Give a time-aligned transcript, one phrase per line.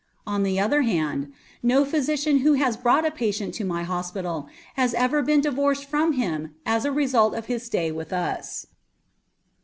[0.25, 1.31] On the other hand,
[1.61, 6.13] no physician who has brought a patient to my hospital has ever been divorced from
[6.13, 8.65] him as a result of his stay with us.